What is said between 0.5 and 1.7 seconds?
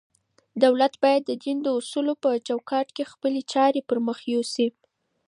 دولت بايد د دين د